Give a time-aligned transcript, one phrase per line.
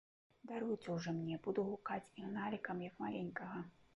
[0.51, 3.63] Даруйце ўжо мне, буду гукаць Ігналікам, як маленькага.